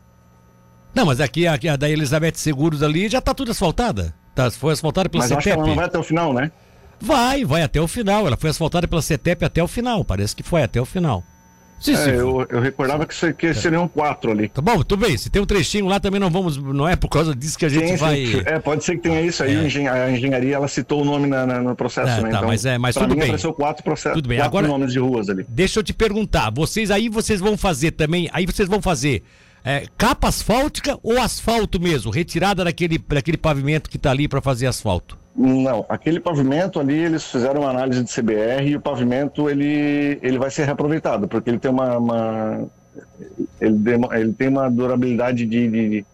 Não, 0.94 1.06
mas 1.06 1.20
aqui 1.20 1.46
a, 1.46 1.54
a 1.54 1.76
da 1.76 1.88
Elizabeth 1.88 2.34
Seguros 2.36 2.82
ali 2.82 3.08
já 3.08 3.18
está 3.18 3.34
tudo 3.34 3.50
asfaltada. 3.50 4.14
Tá, 4.38 4.48
foi 4.52 4.72
asfaltada 4.72 5.08
pela 5.08 5.24
Mas 5.24 5.30
CETEP. 5.30 5.48
Mas 5.48 5.56
ela 5.56 5.66
não 5.66 5.74
vai 5.74 5.84
até 5.86 5.98
o 5.98 6.02
final, 6.04 6.32
né? 6.32 6.52
Vai, 7.00 7.44
vai 7.44 7.62
até 7.62 7.80
o 7.80 7.88
final. 7.88 8.24
Ela 8.24 8.36
foi 8.36 8.50
asfaltada 8.50 8.86
pela 8.86 9.02
CETEP 9.02 9.44
até 9.44 9.60
o 9.60 9.66
final. 9.66 10.04
Parece 10.04 10.36
que 10.36 10.44
foi 10.44 10.62
até 10.62 10.80
o 10.80 10.84
final. 10.84 11.24
Sim, 11.80 11.94
é, 11.94 12.10
eu, 12.10 12.46
eu, 12.48 12.60
recordava 12.60 13.04
que, 13.04 13.32
que 13.34 13.54
seriam 13.54 13.88
quatro 13.88 14.30
ali. 14.30 14.48
Tá 14.48 14.60
bom, 14.60 14.82
tudo 14.82 15.06
bem. 15.06 15.16
Se 15.16 15.28
tem 15.28 15.42
um 15.42 15.46
trechinho 15.46 15.86
lá 15.86 15.98
também 15.98 16.20
não 16.20 16.30
vamos. 16.30 16.56
Não 16.56 16.88
é 16.88 16.94
por 16.94 17.08
causa 17.08 17.34
disso 17.34 17.58
que 17.58 17.64
a 17.64 17.68
gente 17.68 17.88
sim, 17.88 17.96
vai. 17.96 18.26
Sim. 18.26 18.42
É, 18.46 18.60
pode 18.60 18.84
ser 18.84 18.96
que 18.96 19.02
tenha 19.02 19.20
isso 19.22 19.42
aí. 19.42 19.56
É. 19.56 19.88
A 19.88 20.10
engenharia 20.10 20.54
ela 20.54 20.68
citou 20.68 21.02
o 21.02 21.04
nome 21.04 21.26
na, 21.26 21.44
na, 21.44 21.60
no 21.60 21.74
processo, 21.74 22.10
é, 22.10 22.22
né? 22.22 22.30
Tá, 22.30 22.36
então, 22.36 22.48
mas 22.48 22.64
é, 22.64 22.78
mas 22.78 22.94
tudo 22.94 23.14
bem. 23.14 23.24
apareceu 23.24 23.52
quatro 23.52 23.82
processos. 23.82 24.16
Tudo 24.16 24.28
bem. 24.28 24.40
Agora, 24.40 24.68
nomes 24.68 24.92
de 24.92 25.00
ruas 25.00 25.28
ali. 25.28 25.44
Deixa 25.48 25.80
eu 25.80 25.84
te 25.84 25.92
perguntar. 25.92 26.50
Vocês 26.50 26.92
aí 26.92 27.08
vocês 27.08 27.40
vão 27.40 27.56
fazer 27.56 27.90
também. 27.92 28.30
Aí 28.32 28.46
vocês 28.46 28.68
vão 28.68 28.80
fazer 28.80 29.24
é, 29.64 29.86
capa 29.96 30.28
asfáltica 30.28 30.98
ou 31.02 31.20
asfalto 31.20 31.80
mesmo? 31.80 32.10
Retirada 32.10 32.64
daquele, 32.64 32.98
daquele 32.98 33.36
pavimento 33.36 33.90
que 33.90 33.96
está 33.96 34.10
ali 34.10 34.28
para 34.28 34.40
fazer 34.40 34.66
asfalto? 34.66 35.18
Não, 35.36 35.86
aquele 35.88 36.18
pavimento 36.18 36.80
ali 36.80 36.98
eles 36.98 37.24
fizeram 37.24 37.60
uma 37.60 37.70
análise 37.70 38.02
de 38.02 38.12
CBR 38.12 38.70
e 38.70 38.76
o 38.76 38.80
pavimento 38.80 39.48
ele, 39.48 40.18
ele 40.20 40.36
vai 40.36 40.50
ser 40.50 40.64
reaproveitado 40.64 41.28
porque 41.28 41.48
ele 41.48 41.60
tem 41.60 41.70
uma, 41.70 41.96
uma 41.96 42.68
ele, 43.60 43.76
ele, 44.12 44.32
tem 44.32 44.48
uma 44.48 44.68
durabilidade 44.68 45.46
de, 45.46 45.68
de, 45.68 46.06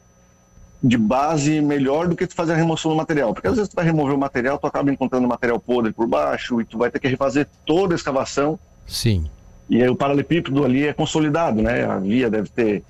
de, 0.82 0.98
base 0.98 1.60
melhor 1.62 2.06
do 2.06 2.14
que 2.14 2.26
tu 2.26 2.34
fazer 2.34 2.52
a 2.52 2.56
remoção 2.56 2.90
do 2.90 2.96
material, 2.98 3.32
porque 3.32 3.48
às 3.48 3.56
vezes 3.56 3.70
tu 3.70 3.76
vai 3.76 3.86
remover 3.86 4.14
o 4.14 4.18
material, 4.18 4.58
tu 4.58 4.66
acaba 4.66 4.92
encontrando 4.92 5.26
material 5.26 5.58
podre 5.58 5.92
por 5.92 6.06
baixo 6.06 6.60
e 6.60 6.64
tu 6.66 6.76
vai 6.76 6.90
ter 6.90 6.98
que 6.98 7.08
refazer 7.08 7.48
toda 7.64 7.94
a 7.94 7.96
escavação. 7.96 8.58
Sim. 8.86 9.24
E 9.70 9.82
aí 9.82 9.88
o 9.88 9.96
paralelepípedo 9.96 10.64
ali 10.64 10.86
é 10.86 10.92
consolidado, 10.92 11.62
né? 11.62 11.86
A 11.86 11.98
via 11.98 12.28
deve 12.28 12.50
ter 12.50 12.82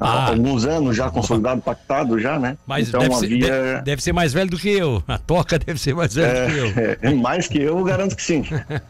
ah. 0.00 0.28
alguns 0.28 0.64
anos 0.64 0.96
já 0.96 1.10
consolidado, 1.10 1.60
pactado 1.60 2.18
já, 2.18 2.38
né? 2.38 2.56
Mas 2.66 2.88
então, 2.88 3.00
deve, 3.00 3.14
havia... 3.14 3.28
ser, 3.28 3.50
deve, 3.50 3.82
deve, 3.82 4.02
ser 4.02 4.12
mais 4.12 4.32
velho 4.32 4.50
do 4.50 4.58
que 4.58 4.70
eu. 4.70 5.02
A 5.06 5.18
Toca 5.18 5.58
deve 5.60 5.78
ser 5.78 5.94
mais 5.94 6.14
velho 6.14 6.36
é, 6.36 6.46
do 6.46 6.52
que 6.52 6.80
eu. 6.80 7.10
É, 7.10 7.14
mais 7.14 7.46
que 7.46 7.60
eu, 7.60 7.84
garanto 7.84 8.16
que 8.16 8.22
sim. 8.22 8.42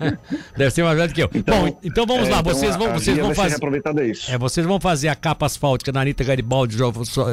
deve 0.56 0.70
ser 0.70 0.84
mais 0.84 0.96
velho 0.96 1.08
do 1.08 1.14
que 1.14 1.22
eu. 1.22 1.30
Então, 1.34 1.66
Bom, 1.66 1.78
então 1.82 2.06
vamos 2.06 2.28
é, 2.28 2.30
lá, 2.30 2.40
então 2.40 2.54
vocês 2.54 2.76
vão, 2.76 2.92
vocês 2.92 3.18
vão 3.18 3.34
fazer. 3.34 3.58
É 3.98 4.06
isso. 4.06 4.30
É, 4.30 4.38
vocês 4.38 4.66
vão 4.66 4.80
fazer 4.80 5.08
a 5.08 5.14
capa 5.16 5.46
asfáltica 5.46 5.90
na 5.90 6.00
Anitta 6.00 6.22
Garibaldi, 6.22 6.76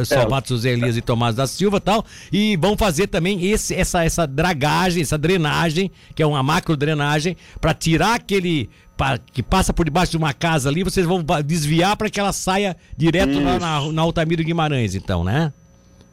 Salvato 0.06 0.50
José 0.50 0.72
Elias 0.72 0.98
e 0.98 1.02
Tomás 1.02 1.36
da 1.36 1.46
Silva 1.46 1.78
e 1.78 1.82
tal. 1.82 2.06
E 2.32 2.58
vão 2.58 2.76
fazer 2.76 3.08
também 3.08 3.46
esse, 3.46 3.76
essa, 3.76 4.04
essa 4.04 4.26
dragagem, 4.26 5.04
essa 5.04 5.18
drenagem, 5.18 5.92
que 6.16 6.24
é 6.24 6.26
uma 6.26 6.42
macro 6.42 6.76
drenagem, 6.76 7.38
para 7.62 7.74
tirar 7.74 8.16
aquele 8.16 8.70
que 9.32 9.44
passa 9.44 9.74
por 9.74 9.86
debaixo 9.86 10.12
de 10.12 10.18
uma 10.18 10.34
casa 10.34 10.70
ali, 10.70 10.84
vocês 10.84 11.06
vão 11.06 11.24
desviar 11.46 11.96
para 11.96 12.10
que 12.10 12.20
ela 12.20 12.34
saia 12.34 12.76
direto 12.96 13.40
lá 13.40 13.60
na, 13.60 13.92
na 13.92 14.02
Altamiro 14.02 14.44
Guimarães, 14.44 14.96
então, 14.96 15.24
né? 15.24 15.54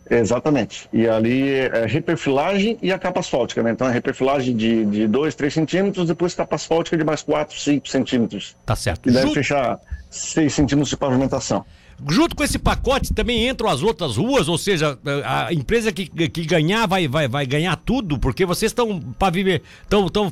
Exatamente. 0.09 0.89
E 0.93 1.09
ali 1.09 1.49
é 1.49 1.87
reperfilagem 1.87 2.79
e 2.83 2.93
a 2.93 2.99
capa 2.99 3.21
asfáltica, 3.21 3.63
né? 3.63 3.71
Então 3.71 3.89
é 3.89 3.93
reperfilagem 3.93 4.57
de 4.57 5.07
2, 5.09 5.35
3 5.35 5.55
centímetros, 5.55 6.07
depois 6.07 6.35
capa 6.35 6.57
asfáltica 6.57 6.97
de 6.97 7.05
mais 7.05 7.23
4, 7.23 7.59
5 7.59 7.89
centímetros. 7.89 8.57
Tá 8.67 8.77
certo. 8.77 9.09
E 9.09 9.13
deve 9.13 9.27
Junto... 9.27 9.35
fechar 9.35 9.79
6 10.11 10.53
centímetros 10.53 10.91
de 10.91 10.97
pavimentação. 10.97 11.65
Junto 12.09 12.35
com 12.35 12.43
esse 12.43 12.59
pacote 12.59 13.15
também 13.15 13.49
entram 13.49 13.71
as 13.71 13.83
outras 13.83 14.17
ruas, 14.17 14.49
ou 14.49 14.59
seja, 14.59 14.99
a 15.25 15.53
empresa 15.53 15.93
que, 15.93 16.07
que 16.07 16.45
ganhar 16.45 16.87
vai, 16.87 17.07
vai, 17.07 17.29
vai 17.29 17.47
ganhar 17.47 17.77
tudo, 17.77 18.19
porque 18.19 18.45
vocês 18.45 18.73
estão 18.73 19.01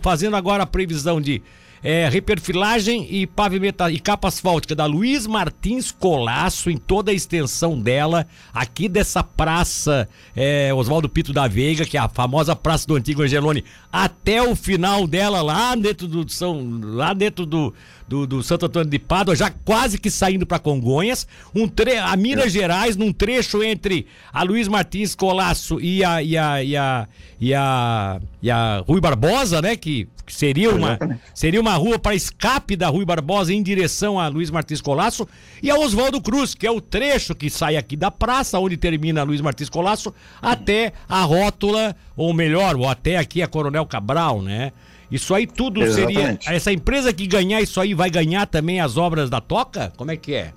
fazendo 0.01 0.37
agora 0.37 0.65
a 0.65 0.67
previsão 0.67 1.21
de 1.21 1.41
é, 1.83 2.09
reperfilagem 2.09 3.09
e 3.11 3.27
pavimenta 3.27 3.91
e 3.91 3.99
capa 3.99 4.29
asfáltica 4.29 4.75
da 4.75 4.87
Luiz 4.87 5.27
Martins 5.27 5.91
Colasso 5.91 6.71
em 6.71 6.77
toda 6.77 7.11
a 7.11 7.15
extensão 7.15 7.81
dela, 7.81 8.27
aqui 8.55 8.89
dessa 8.89 9.23
praça 9.23 10.09
é, 10.37 10.73
Oswaldo 10.73 11.09
Pito 11.09 11.33
da 11.33 11.49
Veiga, 11.49 11.85
que 11.85 11.97
é 11.97 12.01
a 12.01 12.09
famosa 12.09 12.55
praça 12.55 12.87
do 12.87 12.95
Antigo 12.95 13.23
Angelone, 13.23 13.65
até 13.93 14.41
o 14.41 14.55
final 14.55 15.07
dela 15.07 15.43
lá 15.43 15.75
dentro 15.75 16.07
do 16.07 16.29
São, 16.31 16.81
lá 16.81 17.13
dentro 17.13 17.45
do, 17.45 17.75
do, 18.07 18.27
do 18.27 18.43
Santo 18.43 18.67
Antônio 18.67 18.89
de 18.89 18.99
Pádua, 18.99 19.35
já 19.35 19.51
quase 19.51 19.99
que 19.99 20.11
saindo 20.11 20.47
para 20.47 20.61
Congonhas, 20.61 21.27
um 21.55 21.67
tre 21.67 21.99
a 21.99 22.15
Minas 22.15 22.47
é. 22.47 22.51
Gerais, 22.51 22.97
num 22.97 23.13
trecho 23.13 23.63
entre 23.63 24.07
a 24.33 24.45
Luiz 24.45 24.69
Martins 24.69 25.17
Colasso 25.17 25.81
e 25.81 26.05
a, 26.05 26.23
e 26.23 26.37
a, 26.37 26.63
e 26.63 26.77
a, 26.77 27.09
e 27.41 27.55
a, 27.55 28.21
e 28.41 28.51
a 28.51 28.85
Rui 28.87 29.01
Barbosa, 29.01 29.61
né, 29.61 29.75
que 29.75 30.09
seria 30.27 30.71
uma, 30.71 30.99
seria 31.35 31.61
uma 31.61 31.75
rua 31.75 31.99
para 31.99 32.15
escape 32.15 32.77
da 32.77 32.89
Rui 32.89 33.05
Barbosa 33.05 33.53
em 33.53 33.63
direção 33.63 34.19
a 34.19 34.29
Luiz 34.29 34.51
Martins 34.51 34.81
Colasso, 34.81 35.27
e 35.63 35.71
a 35.71 35.77
Oswaldo 35.77 36.21
Cruz, 36.21 36.55
que 36.55 36.67
é 36.67 36.71
o 36.71 36.81
trecho 36.81 37.35
que 37.35 37.51
sai 37.51 37.77
aqui 37.77 37.97
da 37.97 38.11
praça, 38.11 38.59
onde 38.59 38.77
termina 38.77 39.23
Luiz 39.23 39.41
Martins 39.41 39.69
Colasso, 39.69 40.13
até 40.41 40.93
a 41.09 41.23
rótula, 41.23 41.97
ou 42.17 42.33
melhor, 42.33 42.77
ou 42.77 42.89
até 42.89 43.17
aqui 43.17 43.43
a 43.43 43.49
Coronel 43.49 43.87
Cabral, 43.87 44.43
né? 44.43 44.73
Isso 45.11 45.35
aí 45.35 45.47
tudo 45.47 45.83
Exatamente. 45.83 46.45
seria. 46.45 46.57
Essa 46.57 46.73
empresa 46.73 47.13
que 47.13 47.27
ganhar 47.27 47.61
isso 47.61 47.81
aí 47.81 47.93
vai 47.93 48.09
ganhar 48.09 48.47
também 48.47 48.81
as 48.81 48.97
obras 48.97 49.29
da 49.29 49.41
Toca? 49.41 49.93
Como 49.97 50.11
é 50.11 50.17
que 50.17 50.35
é? 50.35 50.53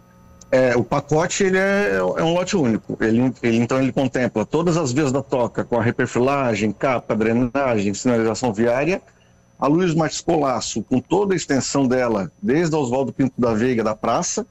É, 0.51 0.73
o 0.77 0.83
pacote 0.83 1.43
ele 1.43 1.57
é, 1.57 1.95
é, 1.95 2.03
um 2.23 2.33
lote 2.33 2.55
único. 2.55 2.97
Ele, 3.01 3.33
ele, 3.43 3.57
então 3.57 3.81
ele 3.81 3.91
contempla 3.91 4.45
todas 4.45 4.77
as 4.77 4.93
vias 4.93 5.11
da 5.11 5.21
toca, 5.21 5.65
com 5.65 5.77
a 5.77 5.83
reperfilagem, 5.83 6.71
capa, 6.71 7.13
drenagem, 7.13 7.93
sinalização 7.93 8.53
viária 8.53 9.01
a 9.65 9.67
Luiz 9.67 9.95
Martins 9.95 10.21
Colasso, 10.21 10.83
com 10.83 10.99
toda 10.99 11.33
a 11.33 11.35
extensão 11.35 11.87
dela, 11.87 12.31
desde 12.41 12.75
a 12.75 12.77
Oswaldo 12.77 13.11
Pinto 13.11 13.33
da 13.35 13.53
Veiga 13.53 13.83
da 13.83 13.95
praça, 13.95 14.45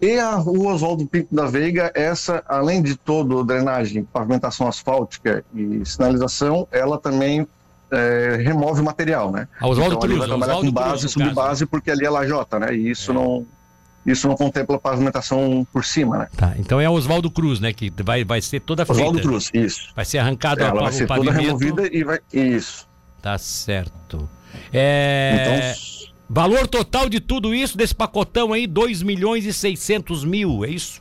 e 0.00 0.18
a 0.18 0.34
rua 0.34 0.74
Oswaldo 0.74 1.06
Pinto 1.06 1.34
da 1.34 1.46
Veiga, 1.46 1.90
essa, 1.94 2.42
além 2.46 2.82
de 2.82 2.94
todo 2.94 3.42
drenagem, 3.44 4.04
pavimentação 4.04 4.68
asfáltica 4.68 5.42
e 5.54 5.82
sinalização, 5.86 6.68
ela 6.70 6.98
também 6.98 7.46
é, 7.90 8.36
remove 8.44 8.82
material, 8.82 9.32
né? 9.32 9.48
A 9.58 9.66
Oswaldo 9.66 9.94
então, 9.94 10.00
Cruz, 10.00 10.18
vai 10.18 10.28
trabalhar 10.28 10.56
Oswaldo 10.56 10.68
com 10.68 10.74
base 10.74 11.06
e 11.06 11.08
subbase, 11.08 11.66
porque 11.66 11.90
ali 11.90 12.04
é 12.04 12.10
lajota, 12.10 12.58
né? 12.58 12.74
E 12.74 12.90
isso 12.90 13.10
é. 13.10 13.14
não 13.14 13.46
isso 14.04 14.26
não 14.26 14.34
contempla 14.34 14.78
pavimentação 14.78 15.66
por 15.72 15.84
cima, 15.84 16.18
né? 16.18 16.28
Tá, 16.36 16.54
então 16.58 16.80
é 16.80 16.90
Oswaldo 16.90 17.30
Cruz, 17.30 17.60
né? 17.60 17.72
Que 17.72 17.90
vai, 18.02 18.24
vai 18.24 18.42
ser 18.42 18.60
toda. 18.60 18.84
Oswaldo 18.86 19.20
Cruz, 19.20 19.50
isso. 19.54 19.92
Vai 19.94 20.04
ser 20.04 20.18
arrancado 20.18 20.60
é, 20.60 20.64
ela 20.66 20.82
vai 20.82 20.92
ser 20.92 21.06
toda 21.06 21.32
removida 21.32 21.88
e 21.90 22.04
vai. 22.04 22.18
Isso. 22.32 22.91
Tá 23.22 23.38
certo. 23.38 24.28
É... 24.72 25.74
Então, 25.74 26.02
Valor 26.34 26.66
total 26.66 27.10
de 27.10 27.20
tudo 27.20 27.54
isso, 27.54 27.76
desse 27.76 27.94
pacotão 27.94 28.54
aí, 28.54 28.66
2 28.66 29.02
milhões 29.02 29.44
e 29.44 29.52
600 29.52 30.24
mil, 30.24 30.64
é 30.64 30.70
isso? 30.70 30.98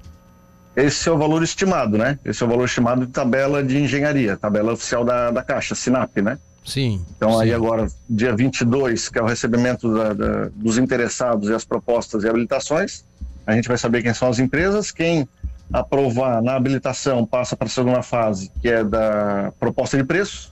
Esse 0.76 1.08
é 1.08 1.12
o 1.12 1.18
valor 1.18 1.42
estimado, 1.42 1.98
né? 1.98 2.20
Esse 2.26 2.44
é 2.44 2.46
o 2.46 2.50
valor 2.50 2.66
estimado 2.66 3.06
de 3.06 3.14
tabela 3.14 3.64
de 3.64 3.78
engenharia, 3.78 4.36
tabela 4.36 4.74
oficial 4.74 5.06
da, 5.06 5.32
da 5.32 5.42
Caixa, 5.42 5.74
SINAP, 5.74 6.22
né? 6.22 6.38
Sim. 6.66 7.06
Então 7.16 7.32
sim. 7.36 7.44
aí 7.44 7.54
agora, 7.54 7.88
dia 8.10 8.36
22, 8.36 9.08
que 9.08 9.20
é 9.20 9.22
o 9.22 9.26
recebimento 9.26 9.94
da, 9.94 10.14
da, 10.14 10.50
dos 10.54 10.78
interessados 10.78 11.48
e 11.48 11.54
as 11.54 11.64
propostas 11.64 12.26
e 12.26 12.28
habilitações, 12.28 13.06
a 13.48 13.54
gente 13.54 13.70
vai 13.70 13.78
saber 13.78 14.04
quem 14.04 14.14
são 14.14 14.28
as 14.28 14.38
empresas, 14.38 14.92
quem 14.92 15.26
aprovar 15.72 16.42
na 16.42 16.56
habilitação 16.56 17.26
passa 17.26 17.56
para 17.56 17.68
a 17.68 17.72
segunda 17.72 18.02
fase, 18.02 18.52
que 18.62 18.68
é 18.68 18.84
da 18.84 19.54
proposta 19.58 19.96
de 19.96 20.04
preço. 20.04 20.51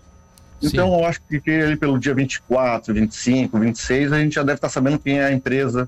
Então 0.61 0.89
Sim. 0.89 0.95
eu 0.99 1.05
acho 1.05 1.21
que 1.21 1.51
ali 1.51 1.75
pelo 1.75 1.97
dia 1.97 2.13
24, 2.13 2.93
25, 2.93 3.59
26, 3.59 4.11
a 4.11 4.19
gente 4.19 4.35
já 4.35 4.43
deve 4.43 4.55
estar 4.55 4.69
sabendo 4.69 4.99
quem 4.99 5.19
é 5.19 5.25
a 5.25 5.31
empresa 5.31 5.87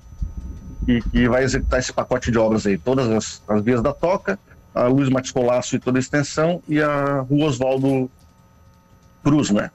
que, 0.84 1.00
que 1.10 1.28
vai 1.28 1.44
executar 1.44 1.78
esse 1.78 1.92
pacote 1.92 2.30
de 2.30 2.38
obras 2.38 2.66
aí. 2.66 2.78
Todas 2.78 3.08
as, 3.08 3.42
as 3.46 3.62
vias 3.62 3.82
da 3.82 3.92
Toca, 3.92 4.38
a 4.74 4.86
Luiz 4.86 5.08
Matos 5.08 5.30
Colasso 5.30 5.76
e 5.76 5.78
toda 5.78 5.98
a 5.98 6.00
extensão, 6.00 6.62
e 6.68 6.80
a 6.80 7.20
Rua 7.20 7.46
Oswaldo 7.46 8.10
Cruz, 9.22 9.50
né? 9.50 9.70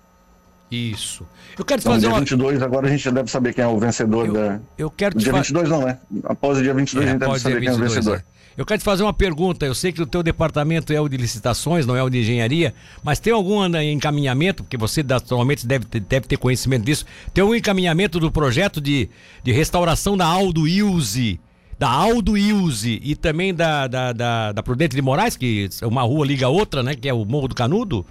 Isso. 0.69 1.25
Eu 1.57 1.63
quero 1.63 1.79
então, 1.79 1.93
fazer 1.93 2.07
dia 2.07 2.13
uma... 2.13 2.19
22, 2.19 2.61
agora 2.61 2.87
a 2.87 2.89
gente 2.89 3.03
já 3.03 3.11
deve 3.11 3.31
saber 3.31 3.53
quem 3.53 3.63
é 3.63 3.67
o 3.67 3.79
vencedor 3.79 4.27
eu, 4.27 4.33
da. 4.33 4.59
Eu 4.77 4.91
quero 4.91 5.17
te 5.17 5.23
Dia 5.23 5.31
fa... 5.31 5.39
22 5.39 5.69
não, 5.69 5.85
né? 5.85 5.97
Após 6.25 6.57
o 6.57 6.61
dia 6.61 6.73
22 6.73 7.05
é, 7.05 7.09
a 7.09 7.11
gente 7.13 7.19
deve 7.19 7.39
saber 7.39 7.59
22, 7.59 7.65
quem 7.65 7.69
é 7.69 7.73
o 7.73 7.89
vencedor. 7.89 8.17
É. 8.17 8.37
Eu 8.57 8.65
quero 8.65 8.79
te 8.79 8.83
fazer 8.83 9.03
uma 9.03 9.13
pergunta. 9.13 9.67
Eu 9.67 9.75
sei 9.75 9.91
que 9.91 10.01
o 10.01 10.05
teu 10.05 10.23
departamento 10.23 10.91
é 10.91 10.99
o 10.99 11.07
de 11.07 11.15
licitações, 11.15 11.85
não 11.85 11.95
é 11.95 12.01
o 12.01 12.09
de 12.09 12.19
engenharia, 12.19 12.73
mas 13.03 13.19
tem 13.19 13.31
algum 13.31 13.63
encaminhamento, 13.77 14.63
porque 14.63 14.75
você 14.75 15.03
naturalmente 15.03 15.65
deve 15.65 15.85
ter, 15.85 15.99
deve 15.99 16.27
ter 16.27 16.37
conhecimento 16.37 16.83
disso, 16.83 17.05
tem 17.33 17.43
algum 17.43 17.53
encaminhamento 17.53 18.19
do 18.19 18.31
projeto 18.31 18.81
de, 18.81 19.09
de 19.43 19.51
restauração 19.51 20.17
da 20.17 20.25
Aldo 20.25 20.67
Ilse, 20.67 21.39
da 21.77 21.87
Aldo 21.87 22.35
Ilse 22.35 22.99
e 23.03 23.15
também 23.15 23.53
da, 23.53 23.85
da, 23.85 24.11
da, 24.11 24.51
da 24.51 24.63
Prudente 24.63 24.95
de 24.95 25.01
Moraes, 25.03 25.37
que 25.37 25.69
uma 25.83 26.01
rua 26.01 26.25
liga 26.25 26.47
a 26.47 26.49
outra, 26.49 26.81
né? 26.81 26.95
Que 26.95 27.07
é 27.07 27.13
o 27.13 27.23
Morro 27.23 27.49
do 27.49 27.55
Canudo? 27.55 28.03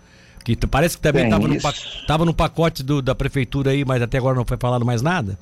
Que 0.55 0.57
parece 0.65 0.97
que 0.97 1.03
também 1.03 1.25
estava 1.57 2.25
no, 2.25 2.27
no 2.27 2.35
pacote 2.35 2.85
do, 2.85 3.03
da 3.03 3.17
prefeitura 3.17 3.73
aí, 3.73 3.85
mas 3.85 4.01
até 4.01 4.17
agora 4.17 4.37
não 4.37 4.45
foi 4.45 4.57
falado 4.57 4.87
mais 4.87 5.03
nada. 5.03 5.37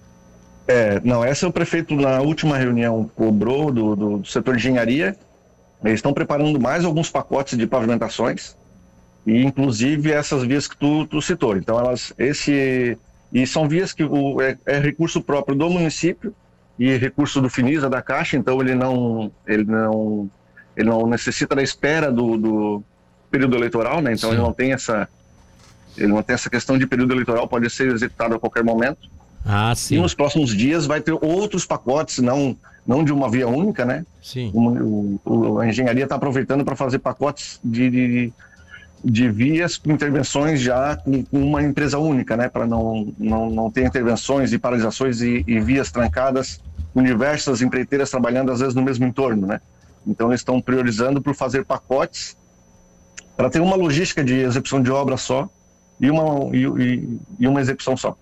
É, 0.66 0.98
não, 1.04 1.22
essa 1.22 1.44
é 1.44 1.48
o 1.48 1.52
prefeito 1.52 1.94
na 1.94 2.22
última 2.22 2.56
reunião 2.56 3.10
cobrou 3.14 3.70
do, 3.70 3.94
do, 3.94 4.18
do 4.20 4.26
setor 4.26 4.56
de 4.56 4.60
engenharia. 4.60 5.14
Eles 5.84 5.98
estão 5.98 6.14
preparando 6.14 6.58
mais 6.58 6.86
alguns 6.86 7.10
pacotes 7.10 7.58
de 7.58 7.66
pavimentações 7.66 8.56
e 9.26 9.44
inclusive 9.44 10.10
essas 10.10 10.42
vias 10.42 10.66
que 10.66 10.74
tu, 10.78 11.06
tu 11.06 11.20
citou. 11.20 11.54
Então 11.54 11.78
elas, 11.78 12.14
esse 12.16 12.96
e 13.30 13.46
são 13.46 13.68
vias 13.68 13.92
que 13.92 14.04
o, 14.04 14.40
é, 14.40 14.56
é, 14.64 14.78
recurso 14.78 15.20
próprio 15.20 15.54
do 15.54 15.68
município 15.68 16.34
e 16.78 16.96
recurso 16.96 17.42
do 17.42 17.50
Finisa 17.50 17.90
da 17.90 18.00
Caixa. 18.00 18.38
Então 18.38 18.58
ele 18.58 18.74
não 18.74 19.30
ele 19.46 19.64
não 19.64 20.30
ele 20.74 20.88
não 20.88 21.06
necessita 21.06 21.54
da 21.54 21.62
espera 21.62 22.10
do, 22.10 22.38
do 22.38 22.84
período 23.34 23.56
eleitoral, 23.56 24.00
né? 24.00 24.12
Então 24.12 24.30
Sim. 24.30 24.36
ele 24.36 24.44
não 24.44 24.52
tem 24.52 24.72
essa 24.72 25.08
ele 25.96 26.08
não 26.08 26.22
tem 26.22 26.34
essa 26.34 26.48
questão 26.48 26.78
de 26.78 26.86
período 26.86 27.12
eleitoral, 27.12 27.48
pode 27.48 27.68
ser 27.70 27.92
executado 27.92 28.34
a 28.34 28.38
qualquer 28.38 28.62
momento. 28.64 29.08
Ah, 29.44 29.72
sim. 29.74 29.96
E 29.96 29.98
nos 29.98 30.14
próximos 30.14 30.54
dias 30.54 30.86
vai 30.86 31.00
ter 31.00 31.12
outros 31.12 31.66
pacotes, 31.66 32.18
não 32.18 32.56
não 32.86 33.02
de 33.02 33.12
uma 33.12 33.30
via 33.30 33.48
única, 33.48 33.84
né? 33.84 34.04
Sim. 34.22 34.50
O, 34.52 35.18
o, 35.24 35.58
a 35.58 35.66
engenharia 35.66 36.04
está 36.04 36.16
aproveitando 36.16 36.64
para 36.64 36.76
fazer 36.76 36.98
pacotes 36.98 37.58
de, 37.64 37.88
de, 37.88 38.32
de, 39.02 39.30
vias 39.30 39.78
com 39.78 39.90
intervenções 39.90 40.60
já 40.60 40.94
com, 40.96 41.24
uma 41.32 41.62
empresa 41.62 41.98
única, 41.98 42.36
né? 42.36 42.48
Para 42.48 42.66
não, 42.66 43.12
não, 43.18 43.48
não 43.48 43.70
ter 43.70 43.86
intervenções 43.86 44.52
e 44.52 44.58
paralisações 44.58 45.22
e, 45.22 45.42
e 45.46 45.60
vias 45.60 45.90
trancadas 45.90 46.60
com 46.92 47.02
diversas 47.02 47.62
empreiteiras 47.62 48.10
trabalhando 48.10 48.52
às 48.52 48.60
vezes 48.60 48.74
no 48.74 48.82
mesmo 48.82 49.06
entorno, 49.06 49.46
né? 49.46 49.60
Então 50.06 50.28
eles 50.28 50.40
estão 50.40 50.60
priorizando 50.60 51.22
por 51.22 51.34
fazer 51.34 51.64
pacotes 51.64 52.36
para 53.36 53.50
ter 53.50 53.60
uma 53.60 53.76
logística 53.76 54.22
de 54.22 54.34
execução 54.34 54.82
de 54.82 54.90
obra 54.90 55.16
só 55.16 55.48
e 56.00 56.10
uma, 56.10 56.56
e, 56.56 57.18
e 57.38 57.48
uma 57.48 57.60
execução 57.60 57.96
só. 57.96 58.16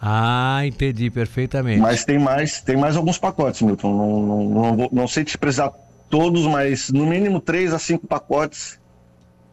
Ah, 0.00 0.62
entendi 0.64 1.10
perfeitamente. 1.10 1.80
Mas 1.80 2.04
tem 2.04 2.18
mais, 2.18 2.62
tem 2.62 2.76
mais 2.76 2.96
alguns 2.96 3.18
pacotes, 3.18 3.60
Milton. 3.60 3.94
Não, 3.94 4.20
não, 4.20 4.44
não, 4.48 4.76
vou, 4.76 4.88
não 4.90 5.06
sei 5.06 5.24
te 5.24 5.36
precisar 5.36 5.70
todos, 6.08 6.46
mas 6.46 6.90
no 6.90 7.06
mínimo 7.06 7.38
três 7.38 7.74
a 7.74 7.78
cinco 7.78 8.06
pacotes 8.06 8.80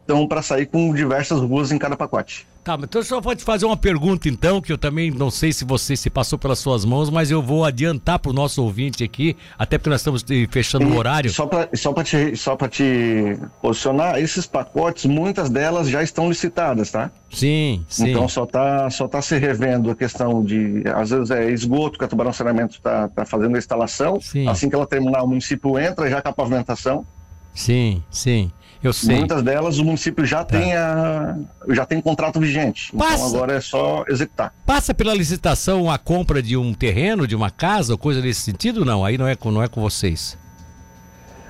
estão 0.00 0.26
para 0.26 0.40
sair 0.40 0.66
com 0.66 0.92
diversas 0.94 1.40
ruas 1.40 1.70
em 1.70 1.78
cada 1.78 1.96
pacote. 1.96 2.46
Tá, 2.68 2.76
mas 2.76 2.84
então 2.84 3.02
só 3.02 3.18
pode 3.18 3.42
fazer 3.42 3.64
uma 3.64 3.78
pergunta 3.78 4.28
então, 4.28 4.60
que 4.60 4.70
eu 4.70 4.76
também 4.76 5.10
não 5.10 5.30
sei 5.30 5.54
se 5.54 5.64
você 5.64 5.96
se 5.96 6.10
passou 6.10 6.38
pelas 6.38 6.58
suas 6.58 6.84
mãos, 6.84 7.08
mas 7.08 7.30
eu 7.30 7.40
vou 7.40 7.64
adiantar 7.64 8.18
para 8.18 8.30
o 8.30 8.34
nosso 8.34 8.62
ouvinte 8.62 9.02
aqui, 9.02 9.34
até 9.58 9.78
porque 9.78 9.88
nós 9.88 10.02
estamos 10.02 10.22
fechando 10.50 10.86
o 10.86 10.94
horário. 10.94 11.30
Só 11.30 11.46
para 11.46 11.70
só 11.74 11.94
te, 11.94 12.36
só 12.36 12.54
te 12.68 13.38
posicionar, 13.62 14.18
esses 14.18 14.46
pacotes, 14.46 15.06
muitas 15.06 15.48
delas 15.48 15.88
já 15.88 16.02
estão 16.02 16.28
licitadas, 16.28 16.90
tá? 16.90 17.10
Sim, 17.30 17.86
sim. 17.88 18.10
Então 18.10 18.28
só 18.28 18.44
tá, 18.44 18.90
só 18.90 19.08
tá 19.08 19.22
se 19.22 19.38
revendo 19.38 19.90
a 19.90 19.94
questão 19.94 20.44
de, 20.44 20.82
às 20.94 21.08
vezes 21.08 21.30
é 21.30 21.50
esgoto 21.50 21.98
que 21.98 22.04
a 22.04 22.08
Tubarão 22.08 22.34
Saneamento 22.34 22.74
está 22.74 23.08
tá 23.08 23.24
fazendo 23.24 23.56
a 23.56 23.58
instalação, 23.58 24.20
sim. 24.20 24.46
assim 24.46 24.68
que 24.68 24.74
ela 24.74 24.86
terminar 24.86 25.22
o 25.22 25.26
município 25.26 25.78
entra 25.78 26.10
já 26.10 26.20
com 26.20 26.28
a 26.28 26.32
pavimentação. 26.34 27.06
Sim, 27.54 28.02
sim. 28.10 28.52
Eu 28.82 28.92
sei. 28.92 29.16
Muitas 29.16 29.42
delas 29.42 29.78
o 29.78 29.84
município 29.84 30.24
já 30.24 30.44
tá. 30.44 30.58
tem 30.58 30.74
a, 30.74 31.36
já 31.70 31.84
tem 31.84 32.00
contrato 32.00 32.38
vigente. 32.38 32.90
Então, 32.94 33.06
Passa. 33.06 33.26
Então 33.26 33.36
agora 33.36 33.54
é 33.54 33.60
só 33.60 34.04
executar. 34.08 34.54
Passa 34.64 34.94
pela 34.94 35.14
licitação 35.14 35.90
a 35.90 35.98
compra 35.98 36.42
de 36.42 36.56
um 36.56 36.72
terreno, 36.72 37.26
de 37.26 37.34
uma 37.34 37.50
casa, 37.50 37.92
ou 37.92 37.98
coisa 37.98 38.20
nesse 38.20 38.40
sentido? 38.40 38.84
Não, 38.84 39.04
aí 39.04 39.18
não 39.18 39.26
é 39.26 39.34
com, 39.34 39.50
não 39.50 39.62
é 39.62 39.68
com 39.68 39.80
vocês. 39.80 40.38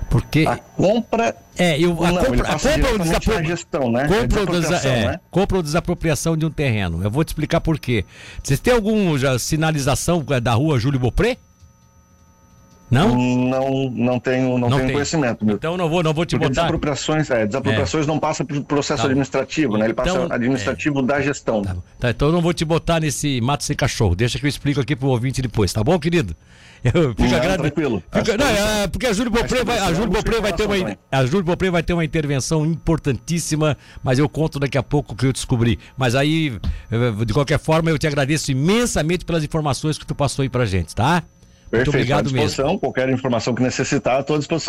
Porque 0.09 0.43
a 0.47 0.57
compra 0.57 1.35
é, 1.55 1.79
eu 1.79 1.91
a 2.03 2.11
não, 2.11 2.23
compra, 2.23 2.47
a 2.47 2.53
compra 2.53 2.91
ou 2.91 2.97
desapro... 2.97 3.45
gestão, 3.45 3.91
né? 3.91 4.07
Compra, 4.07 4.39
é 4.39 4.41
ou 4.41 4.47
desa... 4.47 4.75
é, 4.87 5.05
né? 5.05 5.19
compra 5.29 5.57
ou 5.57 5.63
desapropriação 5.63 6.35
de 6.35 6.45
um 6.45 6.49
terreno. 6.49 7.03
Eu 7.03 7.11
vou 7.11 7.23
te 7.23 7.27
explicar 7.27 7.61
por 7.61 7.77
quê. 7.77 8.05
Vocês 8.41 8.59
têm 8.59 8.73
alguma 8.73 9.37
sinalização 9.37 10.25
da 10.41 10.53
rua 10.53 10.79
Júlio 10.79 10.99
Bopré? 10.99 11.37
Não? 12.89 13.15
Não, 13.15 13.89
não 13.91 14.19
tenho, 14.19 14.57
não, 14.57 14.69
não 14.69 14.77
tenho 14.79 14.93
conhecimento. 14.93 15.45
Meu. 15.45 15.55
Então 15.55 15.77
não 15.77 15.87
vou, 15.87 16.01
não 16.01 16.13
vou 16.13 16.25
te 16.25 16.35
Porque 16.35 16.49
botar. 16.49 16.61
Desapropriações, 16.61 17.29
é, 17.29 17.45
desapropriações 17.45 18.05
é. 18.05 18.07
não 18.07 18.19
passa 18.19 18.43
por 18.43 18.59
processo 18.63 19.03
tá. 19.03 19.07
administrativo, 19.07 19.77
né? 19.77 19.85
Ele 19.85 19.93
passa 19.93 20.09
então, 20.09 20.31
administrativo 20.31 20.99
é. 20.99 21.03
da 21.03 21.21
gestão. 21.21 21.61
Tá. 21.61 21.75
tá. 21.99 22.09
então 22.09 22.29
eu 22.29 22.31
não 22.33 22.41
vou 22.41 22.53
te 22.53 22.65
botar 22.65 22.99
nesse 22.99 23.39
mato 23.41 23.63
sem 23.63 23.75
cachorro. 23.75 24.15
Deixa 24.15 24.39
que 24.39 24.45
eu 24.45 24.49
explico 24.49 24.81
aqui 24.81 24.95
pro 24.95 25.09
ouvinte 25.09 25.41
depois, 25.41 25.71
tá 25.71 25.83
bom, 25.83 25.99
querido? 25.99 26.35
Eu 26.83 27.09
fico 27.09 27.23
não, 27.23 27.57
tranquilo. 27.57 28.03
Fica, 28.11 28.37
não, 28.37 28.47
é, 28.47 28.87
porque 28.87 29.05
a 29.05 29.13
Júlio 29.13 29.31
Bopré 29.31 29.63
vai, 29.63 29.79
a 29.79 29.93
Júlio 29.93 30.09
Bopré 30.09 30.39
vai 30.39 30.53
ter 30.53 30.65
uma, 30.65 30.97
a 31.11 31.25
Júlio 31.25 31.43
Bopré 31.43 31.69
vai 31.69 31.83
ter 31.83 31.93
uma 31.93 32.05
intervenção 32.05 32.65
importantíssima, 32.65 33.77
mas 34.01 34.17
eu 34.17 34.29
conto 34.29 34.59
daqui 34.59 34.77
a 34.77 34.83
pouco 34.83 35.13
o 35.13 35.15
que 35.15 35.25
eu 35.25 35.33
descobri. 35.33 35.77
Mas 35.97 36.15
aí, 36.15 36.57
de 37.25 37.33
qualquer 37.33 37.59
forma, 37.59 37.89
eu 37.89 37.97
te 37.97 38.07
agradeço 38.07 38.51
imensamente 38.51 39.25
pelas 39.25 39.43
informações 39.43 39.97
que 39.97 40.05
tu 40.05 40.15
passou 40.15 40.43
aí 40.43 40.49
pra 40.49 40.65
gente, 40.65 40.95
tá? 40.95 41.21
Perfeito, 41.69 41.87
Muito 41.87 41.89
obrigado 41.89 42.19
à 42.19 42.23
disposição. 42.23 42.65
Mesmo. 42.65 42.79
Qualquer 42.79 43.09
informação 43.09 43.53
que 43.53 43.61
necessitar, 43.61 44.21
estou 44.21 44.35
à 44.35 44.39
disposição. 44.39 44.67